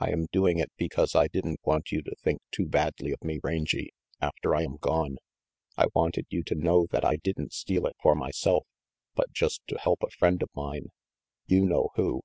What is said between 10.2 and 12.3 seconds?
of mine. You know who.